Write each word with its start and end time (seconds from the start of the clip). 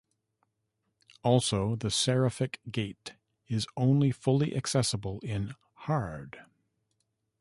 Also, 1.23 1.75
the 1.75 1.91
Seraphic 1.91 2.59
Gate 2.71 3.13
is 3.47 3.67
only 3.77 4.11
fully 4.11 4.55
accessible 4.57 5.19
in 5.19 5.53
Hard. 5.75 6.39